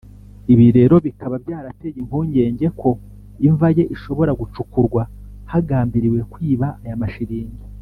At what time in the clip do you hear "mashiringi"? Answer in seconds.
7.03-7.63